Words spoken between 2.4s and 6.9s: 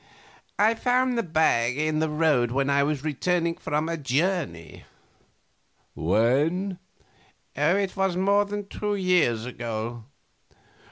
when I was returning from a journey. Q. When?